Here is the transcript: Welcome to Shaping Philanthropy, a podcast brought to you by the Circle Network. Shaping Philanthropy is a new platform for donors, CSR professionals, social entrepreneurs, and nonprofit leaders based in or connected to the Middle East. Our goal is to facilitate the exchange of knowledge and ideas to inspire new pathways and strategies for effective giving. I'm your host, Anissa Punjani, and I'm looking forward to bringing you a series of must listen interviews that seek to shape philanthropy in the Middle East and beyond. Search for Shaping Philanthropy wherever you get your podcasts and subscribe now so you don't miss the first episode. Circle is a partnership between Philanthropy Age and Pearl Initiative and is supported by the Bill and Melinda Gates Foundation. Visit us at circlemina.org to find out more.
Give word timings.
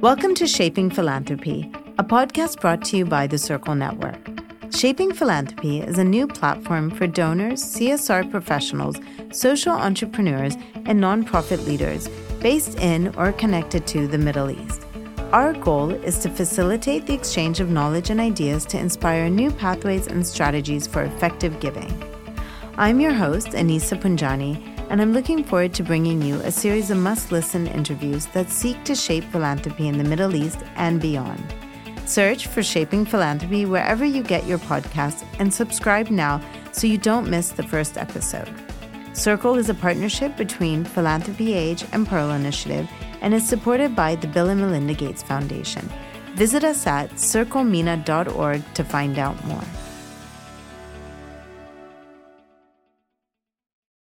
Welcome 0.00 0.36
to 0.36 0.46
Shaping 0.46 0.90
Philanthropy, 0.90 1.72
a 1.98 2.04
podcast 2.04 2.60
brought 2.60 2.84
to 2.84 2.96
you 2.96 3.04
by 3.04 3.26
the 3.26 3.36
Circle 3.36 3.74
Network. 3.74 4.30
Shaping 4.72 5.12
Philanthropy 5.12 5.80
is 5.80 5.98
a 5.98 6.04
new 6.04 6.28
platform 6.28 6.92
for 6.92 7.08
donors, 7.08 7.60
CSR 7.64 8.30
professionals, 8.30 8.96
social 9.32 9.72
entrepreneurs, 9.72 10.54
and 10.86 11.00
nonprofit 11.00 11.66
leaders 11.66 12.06
based 12.38 12.78
in 12.78 13.12
or 13.16 13.32
connected 13.32 13.88
to 13.88 14.06
the 14.06 14.18
Middle 14.18 14.52
East. 14.52 14.86
Our 15.32 15.52
goal 15.54 15.90
is 15.90 16.20
to 16.20 16.30
facilitate 16.30 17.06
the 17.06 17.14
exchange 17.14 17.58
of 17.58 17.68
knowledge 17.68 18.10
and 18.10 18.20
ideas 18.20 18.64
to 18.66 18.78
inspire 18.78 19.28
new 19.28 19.50
pathways 19.50 20.06
and 20.06 20.24
strategies 20.24 20.86
for 20.86 21.02
effective 21.02 21.58
giving. 21.58 21.92
I'm 22.76 23.00
your 23.00 23.14
host, 23.14 23.48
Anissa 23.48 24.00
Punjani, 24.00 24.77
and 24.90 25.02
I'm 25.02 25.12
looking 25.12 25.44
forward 25.44 25.74
to 25.74 25.82
bringing 25.82 26.22
you 26.22 26.36
a 26.40 26.50
series 26.50 26.90
of 26.90 26.98
must 26.98 27.30
listen 27.30 27.66
interviews 27.66 28.26
that 28.26 28.50
seek 28.50 28.82
to 28.84 28.94
shape 28.94 29.24
philanthropy 29.24 29.88
in 29.88 29.98
the 29.98 30.04
Middle 30.04 30.34
East 30.34 30.58
and 30.76 31.00
beyond. 31.00 31.54
Search 32.06 32.46
for 32.46 32.62
Shaping 32.62 33.04
Philanthropy 33.04 33.66
wherever 33.66 34.04
you 34.04 34.22
get 34.22 34.46
your 34.46 34.58
podcasts 34.58 35.26
and 35.38 35.52
subscribe 35.52 36.08
now 36.08 36.40
so 36.72 36.86
you 36.86 36.96
don't 36.96 37.28
miss 37.28 37.50
the 37.50 37.62
first 37.62 37.98
episode. 37.98 38.48
Circle 39.12 39.56
is 39.56 39.68
a 39.68 39.74
partnership 39.74 40.36
between 40.36 40.84
Philanthropy 40.84 41.52
Age 41.52 41.84
and 41.92 42.06
Pearl 42.06 42.30
Initiative 42.30 42.88
and 43.20 43.34
is 43.34 43.46
supported 43.46 43.94
by 43.94 44.14
the 44.14 44.28
Bill 44.28 44.48
and 44.48 44.60
Melinda 44.60 44.94
Gates 44.94 45.22
Foundation. 45.22 45.86
Visit 46.34 46.64
us 46.64 46.86
at 46.86 47.10
circlemina.org 47.10 48.62
to 48.74 48.84
find 48.84 49.18
out 49.18 49.44
more. 49.44 49.64